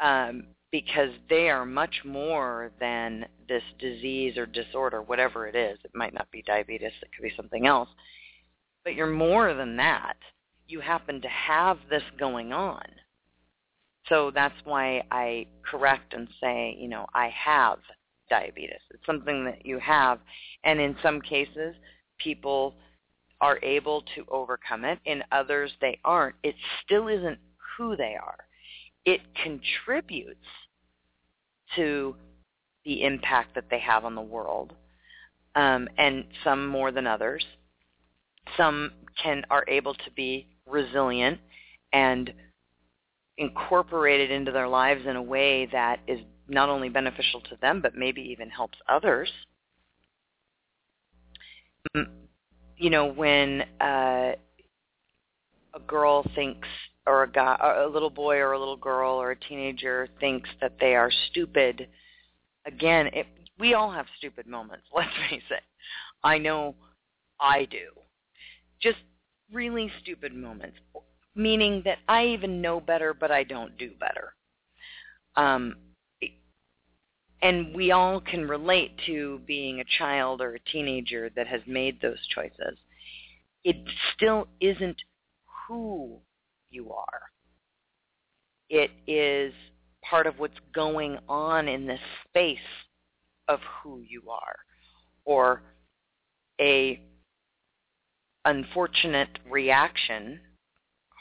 [0.00, 5.78] um, because they are much more than this disease or disorder, whatever it is.
[5.84, 6.92] It might not be diabetes.
[7.00, 7.88] It could be something else.
[8.84, 10.16] But you're more than that.
[10.66, 12.84] You happen to have this going on.
[14.08, 17.78] So that's why I correct and say, you know, I have
[18.28, 18.80] diabetes.
[18.90, 20.18] It's something that you have.
[20.64, 21.74] And in some cases,
[22.18, 22.74] people
[23.40, 24.98] are able to overcome it.
[25.04, 26.36] In others, they aren't.
[26.42, 26.54] It
[26.84, 27.38] still isn't
[27.76, 28.38] who they are.
[29.08, 30.46] It contributes
[31.76, 32.14] to
[32.84, 34.74] the impact that they have on the world,
[35.54, 37.44] um, and some more than others.
[38.56, 38.92] Some
[39.22, 41.38] can are able to be resilient
[41.92, 42.32] and
[43.38, 47.94] incorporated into their lives in a way that is not only beneficial to them, but
[47.94, 49.30] maybe even helps others
[52.78, 54.32] you know, when uh,
[55.74, 56.68] a girl thinks,
[57.08, 60.48] or a guy, or a little boy, or a little girl, or a teenager thinks
[60.60, 61.88] that they are stupid,
[62.66, 63.26] again, it,
[63.58, 64.84] we all have stupid moments.
[64.94, 65.62] Let's face it.
[66.22, 66.74] I know
[67.40, 67.90] I do.
[68.80, 68.98] Just
[69.52, 70.76] really stupid moments,
[71.34, 74.34] meaning that I even know better, but I don't do better.
[75.36, 75.76] Um,
[77.40, 82.00] and we all can relate to being a child or a teenager that has made
[82.00, 82.76] those choices.
[83.64, 83.76] It
[84.14, 85.00] still isn't
[85.66, 86.18] who
[86.70, 87.22] you are.
[88.68, 89.52] It is
[90.02, 92.58] part of what's going on in this space
[93.48, 94.56] of who you are
[95.24, 95.62] or
[96.60, 97.02] a
[98.44, 100.38] unfortunate reaction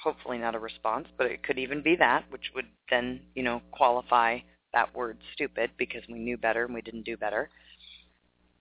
[0.03, 3.61] hopefully not a response but it could even be that which would then you know
[3.71, 4.37] qualify
[4.73, 7.49] that word stupid because we knew better and we didn't do better.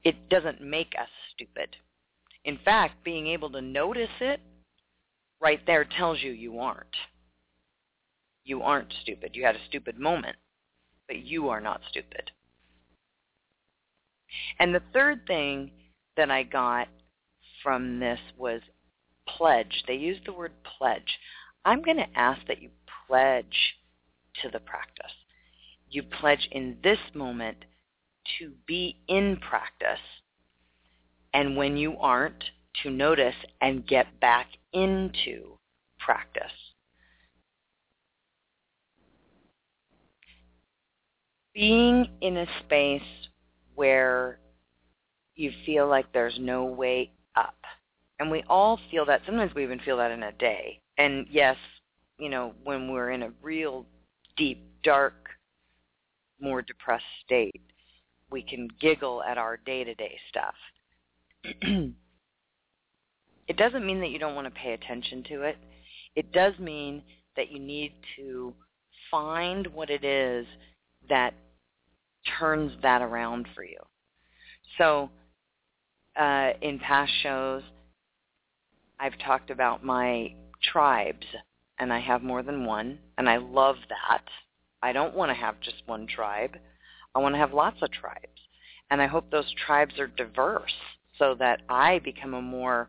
[0.04, 1.76] It doesn't make us stupid.
[2.44, 4.40] In fact, being able to notice it
[5.40, 6.96] right there tells you you aren't.
[8.44, 9.32] You aren't stupid.
[9.34, 10.36] You had a stupid moment,
[11.08, 12.30] but you are not stupid.
[14.58, 15.70] And the third thing
[16.16, 16.88] that I got
[17.62, 18.60] from this was
[19.28, 19.84] pledge.
[19.86, 21.18] They used the word pledge.
[21.64, 22.70] I'm going to ask that you
[23.06, 23.74] pledge
[24.42, 25.12] to the practice
[25.90, 27.58] you pledge in this moment
[28.38, 30.02] to be in practice.
[31.32, 32.44] And when you aren't,
[32.82, 35.58] to notice and get back into
[35.98, 36.42] practice.
[41.54, 43.00] Being in a space
[43.74, 44.38] where
[45.34, 47.56] you feel like there's no way up.
[48.18, 49.22] And we all feel that.
[49.26, 50.80] Sometimes we even feel that in a day.
[50.98, 51.56] And yes,
[52.18, 53.86] you know, when we're in a real
[54.36, 55.26] deep, dark
[56.40, 57.62] more depressed state.
[58.30, 60.54] We can giggle at our day-to-day stuff.
[63.48, 65.56] it doesn't mean that you don't want to pay attention to it.
[66.14, 67.02] It does mean
[67.36, 68.54] that you need to
[69.10, 70.46] find what it is
[71.08, 71.34] that
[72.38, 73.78] turns that around for you.
[74.78, 75.10] So
[76.16, 77.62] uh, in past shows,
[78.98, 80.32] I've talked about my
[80.72, 81.26] tribes,
[81.78, 84.24] and I have more than one, and I love that.
[84.82, 86.56] I don't want to have just one tribe.
[87.14, 88.26] I want to have lots of tribes.
[88.90, 90.72] And I hope those tribes are diverse
[91.18, 92.88] so that I become a more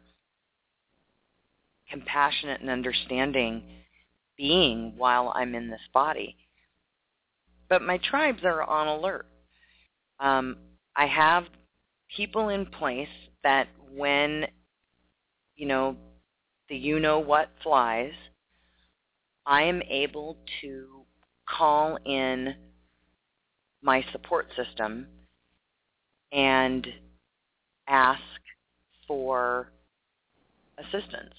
[1.89, 3.63] compassionate and understanding
[4.37, 6.35] being while I'm in this body.
[7.69, 9.27] But my tribes are on alert.
[10.19, 10.57] Um,
[10.95, 11.45] I have
[12.15, 13.07] people in place
[13.43, 14.45] that when,
[15.55, 15.97] you know,
[16.69, 18.13] the you know what flies,
[19.45, 21.05] I am able to
[21.47, 22.55] call in
[23.81, 25.07] my support system
[26.31, 26.85] and
[27.87, 28.21] ask
[29.07, 29.71] for
[30.77, 31.33] assistance.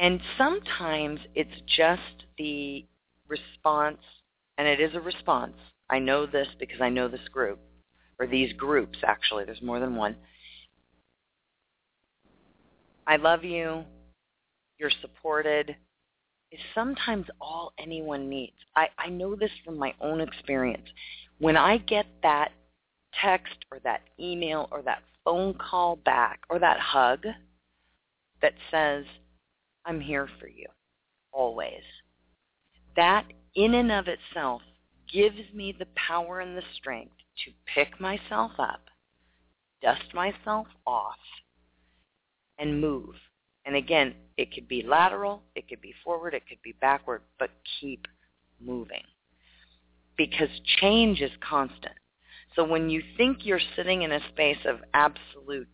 [0.00, 2.86] And sometimes it's just the
[3.28, 4.00] response,
[4.56, 5.56] and it is a response.
[5.90, 7.60] I know this because I know this group,
[8.18, 9.44] or these groups actually.
[9.44, 10.16] There's more than one.
[13.06, 13.84] I love you.
[14.78, 15.76] You're supported
[16.50, 18.56] is sometimes all anyone needs.
[18.74, 20.88] I, I know this from my own experience.
[21.38, 22.52] When I get that
[23.20, 27.24] text or that email or that phone call back or that hug
[28.42, 29.04] that says,
[29.84, 30.66] I'm here for you
[31.32, 31.82] always,
[32.96, 33.24] that
[33.54, 34.62] in and of itself
[35.12, 37.14] gives me the power and the strength
[37.44, 38.82] to pick myself up,
[39.82, 41.18] dust myself off,
[42.58, 43.14] and move.
[43.64, 47.50] And again, it could be lateral, it could be forward, it could be backward, but
[47.80, 48.06] keep
[48.60, 49.02] moving.
[50.16, 50.48] Because
[50.80, 51.94] change is constant.
[52.56, 55.68] So when you think you're sitting in a space of absolute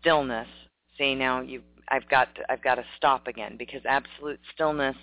[0.00, 0.48] stillness,
[0.98, 4.96] see now you I've got to, I've got to stop again because absolute stillness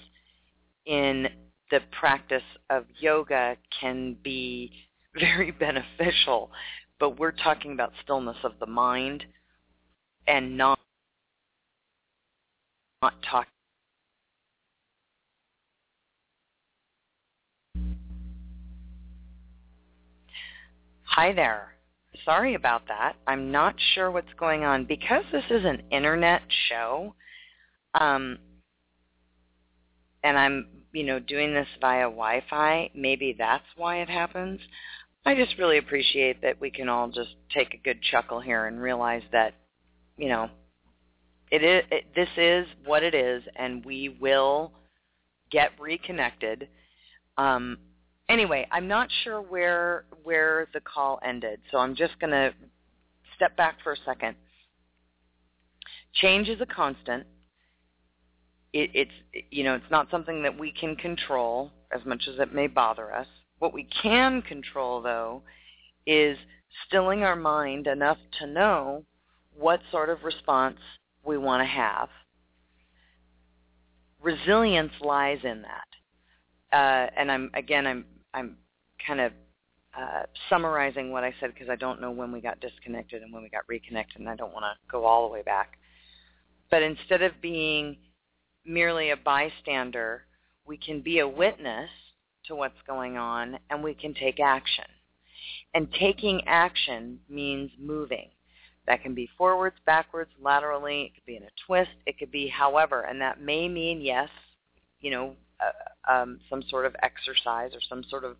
[0.86, 1.28] in
[1.70, 4.72] the practice of yoga can be
[5.20, 6.52] very beneficial,
[7.00, 9.26] but we're talking about stillness of the mind
[10.28, 10.80] and not
[13.02, 13.48] not talk.
[21.04, 21.74] Hi there.
[22.26, 23.16] Sorry about that.
[23.28, 24.86] I'm not sure what's going on.
[24.86, 27.16] Because this is an internet show,
[28.00, 28.38] um,
[30.24, 34.60] and I'm, you know, doing this via Wi-Fi, maybe that's why it happens.
[35.26, 38.82] I just really appreciate that we can all just take a good chuckle here and
[38.82, 39.54] realize that,
[40.18, 40.50] you know,
[41.52, 44.72] it is it, this is what it is and we will
[45.52, 46.70] get reconnected
[47.38, 47.78] um
[48.32, 52.54] anyway i'm not sure where where the call ended so i'm just going to
[53.36, 54.36] step back for a second
[56.14, 57.26] change is a constant
[58.74, 62.54] it, it's you know it's not something that we can control as much as it
[62.54, 63.28] may bother us
[63.60, 65.42] what we can control though
[66.06, 66.38] is
[66.88, 69.04] stilling our mind enough to know
[69.56, 70.78] what sort of response
[71.24, 72.10] we want to have.
[74.22, 76.76] Resilience lies in that.
[76.76, 78.58] Uh, and I'm again, I'm I'm
[79.06, 79.34] kind of
[79.98, 83.44] uh, summarizing what I said because I don't know when we got disconnected and when
[83.44, 85.78] we got reconnected, and I don't want to go all the way back.
[86.70, 87.98] But instead of being
[88.66, 90.24] merely a bystander,
[90.66, 91.90] we can be a witness
[92.46, 94.86] to what's going on, and we can take action.
[95.74, 98.30] And taking action means moving.
[98.88, 101.04] That can be forwards, backwards, laterally.
[101.04, 101.92] It could be in a twist.
[102.06, 104.30] It could be however, and that may mean yes,
[105.02, 105.36] you know,
[106.10, 108.38] um, some sort of exercise or some sort of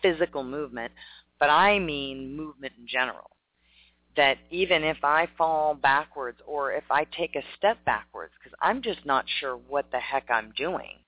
[0.00, 0.92] physical movement,
[1.38, 3.30] but I mean movement in general.
[4.14, 8.82] That even if I fall backwards or if I take a step backwards, because I'm
[8.82, 10.98] just not sure what the heck I'm doing,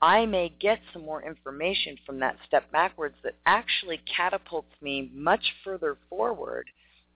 [0.00, 5.42] I may get some more information from that step backwards that actually catapults me much
[5.64, 6.68] further forward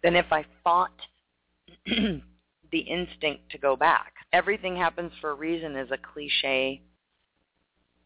[0.03, 0.99] than if I fought
[1.87, 2.23] the
[2.73, 4.15] instinct to go back.
[4.33, 6.83] Everything happens for a reason is a cliche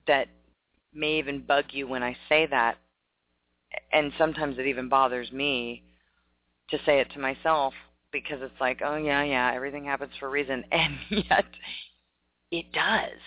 [0.06, 0.28] that
[0.92, 2.78] may even bug you when I say that.
[3.92, 5.84] And sometimes it even bothers me
[6.70, 7.74] to say it to myself
[8.12, 10.64] because it's like, oh yeah, yeah, everything happens for a reason.
[10.72, 11.46] And yet
[12.50, 13.18] it does.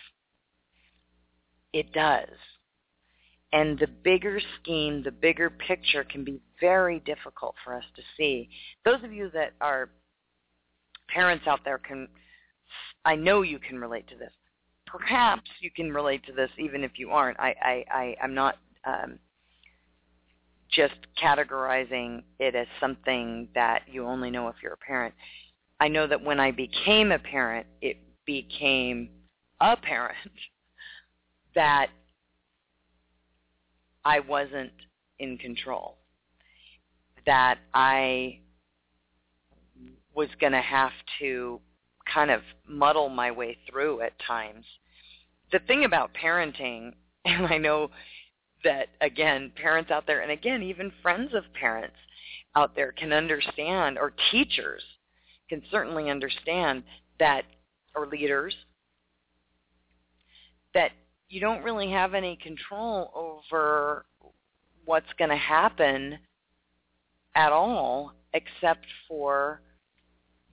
[1.73, 2.29] It does.
[3.51, 8.49] And the bigger scheme, the bigger picture can be very difficult for us to see.
[8.83, 9.89] Those of you that are
[11.09, 12.07] parents out there can,
[13.03, 14.31] I know you can relate to this.
[14.97, 17.39] Perhaps you can relate to this even if you aren't.
[17.39, 19.19] I, I, I, I'm not um,
[20.71, 25.13] just categorizing it as something that you only know if you're a parent.
[25.79, 29.09] I know that when I became a parent, it became
[29.59, 30.17] apparent
[31.55, 31.87] that
[34.03, 34.71] I wasn't
[35.19, 35.97] in control.
[37.25, 38.39] That I
[40.13, 41.59] was going to have to
[42.11, 44.65] kind of muddle my way through at times.
[45.55, 46.91] The thing about parenting,
[47.25, 47.89] and I know
[48.65, 51.95] that again, parents out there, and again, even friends of parents
[52.57, 54.83] out there can understand, or teachers
[55.47, 56.83] can certainly understand
[57.19, 57.43] that,
[57.95, 58.53] or leaders,
[60.73, 60.91] that
[61.29, 64.05] you don't really have any control over
[64.83, 66.17] what's going to happen
[67.33, 69.61] at all except for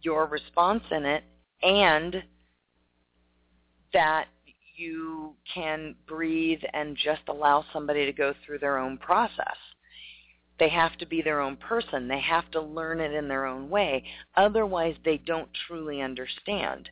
[0.03, 1.24] your response in it
[1.64, 2.22] and
[3.92, 4.26] that
[4.75, 9.57] you can breathe and just allow somebody to go through their own process.
[10.59, 12.09] They have to be their own person.
[12.09, 14.05] They have to learn it in their own way.
[14.37, 16.89] Otherwise, they don't truly understand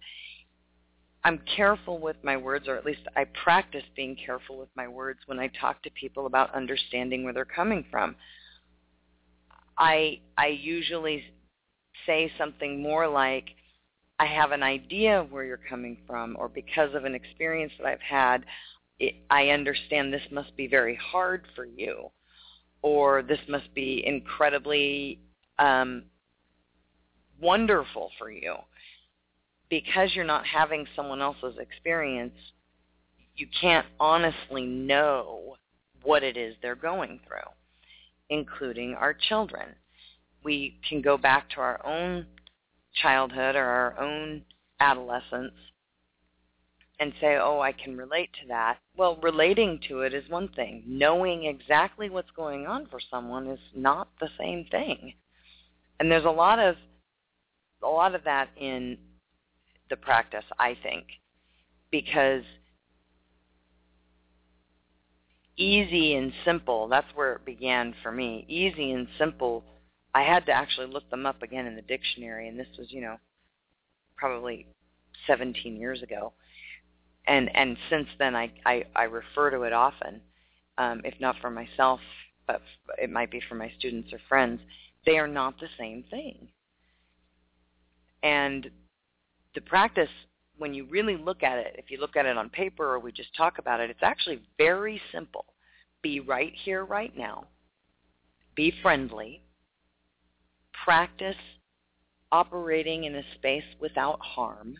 [1.22, 5.20] I'm careful with my words, or at least I practice being careful with my words
[5.26, 8.16] when I talk to people about understanding where they're coming from.
[9.76, 11.24] I I usually
[12.06, 13.50] say something more like,
[14.20, 17.86] I have an idea of where you're coming from, or because of an experience that
[17.86, 18.44] I've had,
[18.98, 22.10] it, I understand this must be very hard for you,
[22.82, 25.20] or this must be incredibly
[25.58, 26.04] um,
[27.40, 28.56] wonderful for you.
[29.70, 32.36] Because you're not having someone else's experience,
[33.36, 35.56] you can't honestly know
[36.02, 37.50] what it is they're going through,
[38.28, 39.68] including our children.
[40.44, 42.26] We can go back to our own
[42.94, 44.42] childhood or our own
[44.80, 45.54] adolescence
[46.98, 48.78] and say, oh, I can relate to that.
[48.96, 50.82] Well, relating to it is one thing.
[50.86, 55.14] Knowing exactly what's going on for someone is not the same thing.
[55.98, 56.76] And there's a lot of
[57.82, 58.98] a lot of that in
[59.88, 61.06] the practice, I think,
[61.90, 62.42] because
[65.56, 68.44] easy and simple, that's where it began for me.
[68.48, 69.64] Easy and simple
[70.14, 73.00] I had to actually look them up again in the dictionary, and this was, you
[73.00, 73.16] know,
[74.16, 74.66] probably
[75.26, 76.32] 17 years ago.
[77.26, 80.20] And and since then, I I, I refer to it often,
[80.78, 82.00] um, if not for myself,
[82.46, 82.62] but
[82.98, 84.60] it might be for my students or friends.
[85.06, 86.48] They are not the same thing.
[88.22, 88.70] And
[89.54, 90.10] the practice,
[90.58, 93.12] when you really look at it, if you look at it on paper or we
[93.12, 95.46] just talk about it, it's actually very simple.
[96.02, 97.44] Be right here, right now.
[98.54, 99.42] Be friendly
[100.72, 101.36] practice
[102.32, 104.76] operating in a space without harm,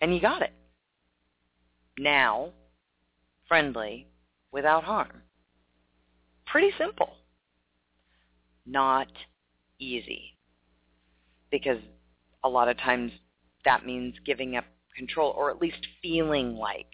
[0.00, 0.52] and you got it.
[1.98, 2.50] Now,
[3.48, 4.06] friendly,
[4.52, 5.22] without harm.
[6.46, 7.16] Pretty simple.
[8.66, 9.08] Not
[9.78, 10.36] easy.
[11.50, 11.78] Because
[12.44, 13.12] a lot of times
[13.64, 14.64] that means giving up
[14.96, 16.90] control, or at least feeling like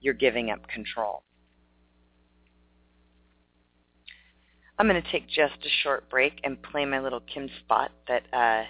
[0.00, 1.24] you're giving up control.
[4.78, 8.22] I'm going to take just a short break and play my little Kim spot that
[8.32, 8.62] uh,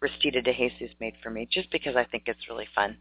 [0.00, 2.96] Rosita de Jesus made for me, just because I think it's really fun.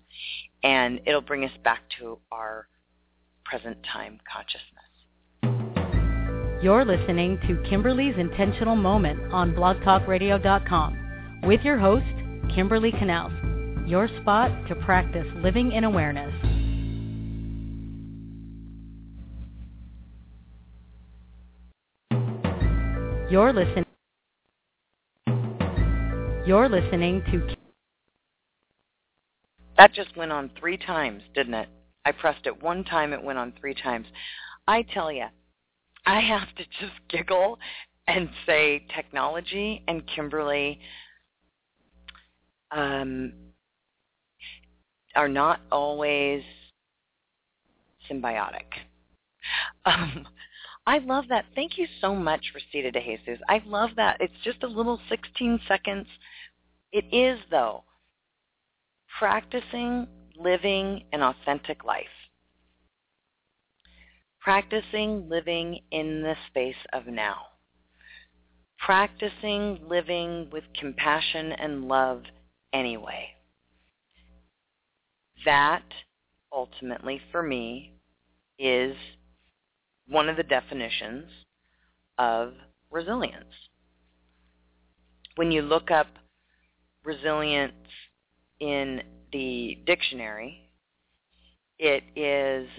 [0.64, 2.68] And it'll bring us back to our
[3.46, 4.64] present time consciousness.
[6.64, 12.06] You're listening to Kimberly's Intentional Moment on blogtalkradio.com with your host,
[12.56, 16.53] Kimberly Knauss, your spot to practice living in awareness.
[23.34, 23.86] You're listening.
[26.46, 27.56] You're listening to.
[29.76, 31.68] That just went on three times, didn't it?
[32.06, 34.06] I pressed it one time, it went on three times.
[34.68, 35.26] I tell you,
[36.06, 37.58] I have to just giggle
[38.06, 40.80] and say technology and Kimberly
[42.70, 43.34] um,
[45.16, 46.44] are not always
[48.08, 48.66] symbiotic.
[49.86, 50.26] Um,
[50.86, 51.46] I love that.
[51.56, 53.42] Thank you so much, Rosita de Jesus.
[53.48, 54.18] I love that.
[54.20, 56.08] It's just a little 16 seconds.
[56.92, 57.84] It is, though,
[59.18, 62.06] practicing living an authentic life.
[64.42, 67.38] Practicing living in the space of now.
[68.78, 72.24] Practicing living with compassion and love
[72.74, 73.30] anyway.
[75.46, 75.86] That,
[76.52, 77.94] ultimately, for me,
[78.60, 78.96] is
[80.14, 81.26] one of the definitions
[82.20, 82.54] of
[82.92, 83.56] resilience.
[85.36, 86.08] When you look up
[87.04, 87.74] resilience
[88.60, 89.02] in
[89.32, 90.70] the dictionary,
[91.80, 92.70] it is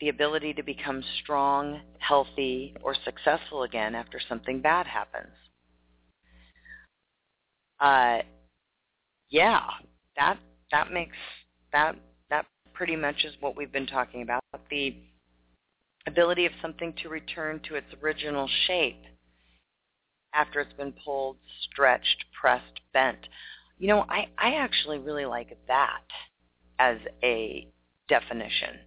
[0.00, 5.32] the ability to become strong, healthy, or successful again after something bad happens.
[7.80, 8.18] Uh,
[9.30, 9.62] yeah,
[10.16, 10.38] that
[10.70, 11.16] that makes
[11.72, 11.96] that
[12.28, 14.42] that pretty much is what we've been talking about.
[14.70, 14.94] The
[16.06, 19.02] ability of something to return to its original shape
[20.34, 21.36] after it's been pulled,
[21.70, 23.18] stretched, pressed, bent.
[23.78, 26.02] You know, I, I actually really like that
[26.78, 27.68] as a
[28.08, 28.80] definition.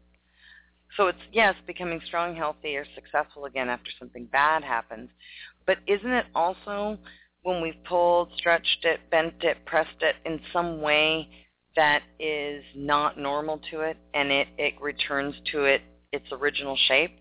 [0.95, 5.09] So it's, yes, becoming strong, healthy, or successful again after something bad happens.
[5.65, 6.97] But isn't it also
[7.43, 11.30] when we've pulled, stretched it, bent it, pressed it in some way
[11.76, 15.82] that is not normal to it and it, it returns to it
[16.12, 17.20] its original shape.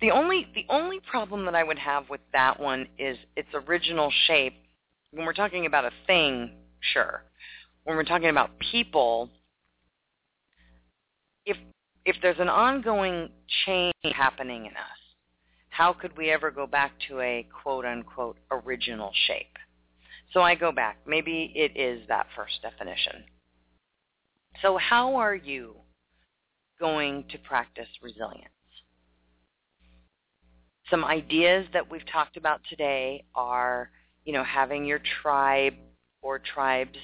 [0.00, 4.12] The only the only problem that I would have with that one is its original
[4.26, 4.54] shape.
[5.10, 7.22] When we're talking about a thing, sure.
[7.84, 9.30] When we're talking about people,
[11.46, 11.56] if
[12.04, 13.30] if there's an ongoing
[13.64, 14.98] change happening in us,
[15.70, 19.56] how could we ever go back to a quote unquote original shape?
[20.32, 20.98] So I go back.
[21.06, 23.24] Maybe it is that first definition.
[24.62, 25.76] So how are you
[26.78, 28.48] going to practice resilience?
[30.90, 33.90] Some ideas that we've talked about today are,
[34.24, 35.74] you know, having your tribe
[36.22, 36.98] or tribes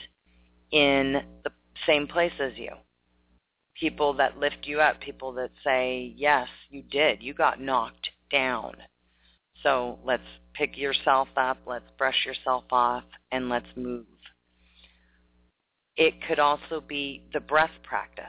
[0.73, 1.51] in the
[1.87, 2.71] same place as you.
[3.79, 7.23] People that lift you up, people that say, yes, you did.
[7.23, 8.75] You got knocked down.
[9.63, 10.23] So let's
[10.55, 14.07] pick yourself up, let's brush yourself off, and let's move.
[15.97, 18.25] It could also be the breath practice.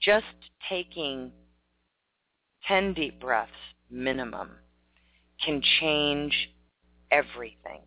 [0.00, 0.24] Just
[0.68, 1.32] taking
[2.68, 3.52] 10 deep breaths
[3.90, 4.50] minimum
[5.44, 6.34] can change
[7.10, 7.82] everything.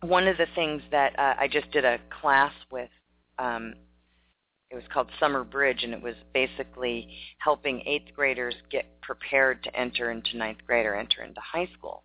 [0.00, 2.90] One of the things that uh, I just did a class with,
[3.38, 3.74] um,
[4.70, 9.76] it was called Summer Bridge, and it was basically helping eighth graders get prepared to
[9.76, 12.04] enter into ninth grade or enter into high school.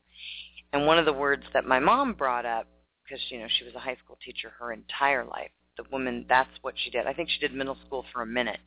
[0.71, 2.67] And one of the words that my mom brought up,
[3.03, 6.49] because you know she was a high school teacher her entire life, the woman that's
[6.61, 7.07] what she did.
[7.07, 8.59] I think she did middle school for a minute.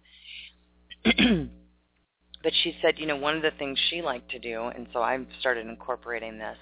[1.05, 5.01] but she said, you know, one of the things she liked to do, and so
[5.01, 6.59] I started incorporating this,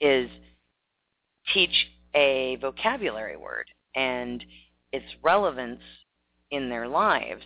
[0.00, 0.30] is
[1.54, 4.44] teach a vocabulary word and
[4.92, 5.80] its relevance
[6.50, 7.42] in their lives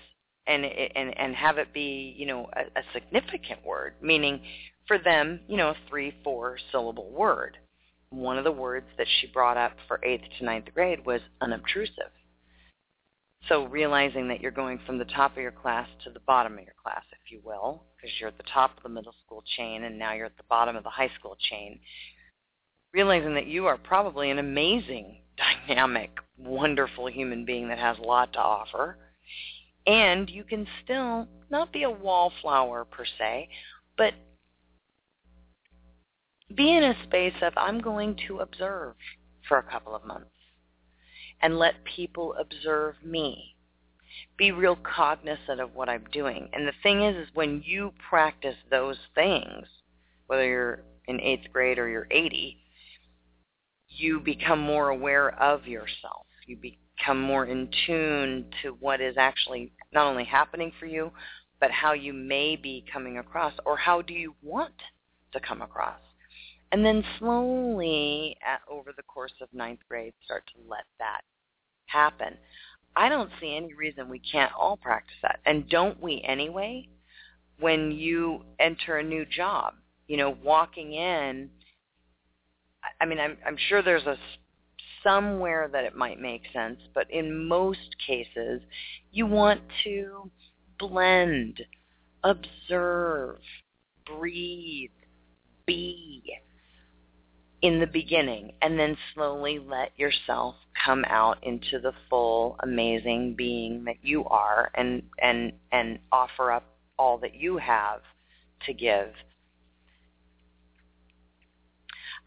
[0.46, 4.40] and and and have it be you know a, a significant word meaning
[4.86, 7.56] for them you know a three four syllable word
[8.10, 12.12] one of the words that she brought up for eighth to ninth grade was unobtrusive.
[13.48, 16.64] So realizing that you're going from the top of your class to the bottom of
[16.64, 19.84] your class if you will because you're at the top of the middle school chain
[19.84, 21.78] and now you're at the bottom of the high school chain
[22.92, 25.18] realizing that you are probably an amazing
[25.68, 28.96] dynamic wonderful human being that has a lot to offer.
[29.86, 33.48] And you can still not be a wallflower per se,
[33.96, 34.14] but
[36.54, 38.94] be in a space of I'm going to observe
[39.48, 40.30] for a couple of months
[41.42, 43.56] and let people observe me.
[44.38, 46.48] Be real cognizant of what I'm doing.
[46.52, 49.66] And the thing is, is when you practice those things,
[50.26, 52.56] whether you're in eighth grade or you're 80,
[53.88, 56.26] you become more aware of yourself.
[56.46, 61.12] You become more in tune to what is actually not only happening for you,
[61.60, 64.74] but how you may be coming across or how do you want
[65.32, 66.05] to come across.
[66.72, 71.22] And then slowly at, over the course of ninth grade start to let that
[71.86, 72.36] happen.
[72.96, 75.40] I don't see any reason we can't all practice that.
[75.46, 76.88] And don't we anyway?
[77.58, 79.74] When you enter a new job,
[80.08, 81.50] you know, walking in,
[83.00, 84.16] I mean, I'm, I'm sure there's a
[85.02, 88.60] somewhere that it might make sense, but in most cases,
[89.12, 90.30] you want to
[90.78, 91.62] blend,
[92.24, 93.38] observe,
[94.04, 94.90] breathe,
[95.64, 96.22] be
[97.66, 100.54] in the beginning, and then slowly let yourself
[100.84, 106.64] come out into the full, amazing being that you are and, and, and offer up
[106.98, 108.00] all that you have
[108.64, 109.08] to give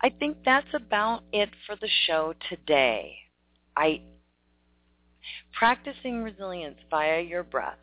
[0.02, 3.18] I think that's about it for the show today.
[3.76, 4.02] I
[5.54, 7.80] practicing resilience via your breath,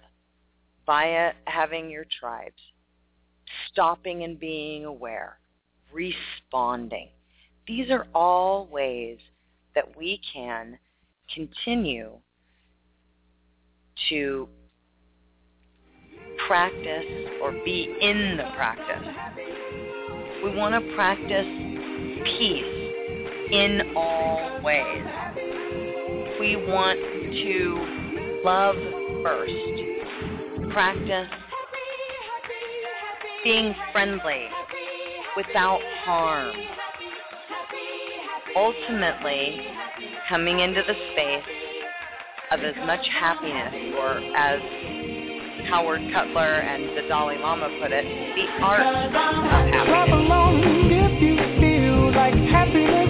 [0.87, 2.63] via having your tribes,
[3.71, 5.39] stopping and being aware,
[5.93, 7.11] responding.
[7.67, 9.19] These are all ways
[9.75, 10.79] that we can
[11.35, 12.13] continue
[14.09, 14.49] to
[16.47, 17.05] practice
[17.43, 19.09] or be in the practice.
[20.45, 21.47] We want to practice
[22.39, 22.87] peace
[23.51, 25.05] in all ways.
[26.39, 27.01] We want
[27.43, 28.77] to love
[29.23, 31.29] first, practice
[33.43, 34.47] being friendly
[35.37, 36.55] without harm.
[38.57, 39.61] Ultimately,
[40.31, 41.45] coming into the space
[42.51, 44.61] of as much happiness, or as
[45.69, 49.13] Howard Cutler and the Dalai Lama put it, the art of
[52.51, 53.06] happiness